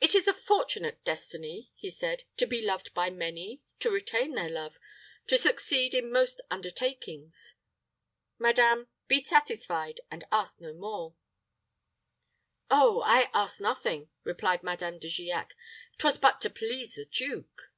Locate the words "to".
2.36-2.46, 3.80-3.90, 5.26-5.36, 16.42-16.50